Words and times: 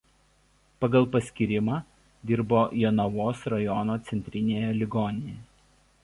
Pagal 0.83 1.05
paskyrimą 1.15 1.75
dirbo 2.31 2.61
Jonavos 2.83 3.43
rajono 3.53 3.97
centrinėje 4.07 4.71
ligoninėje. 4.79 5.35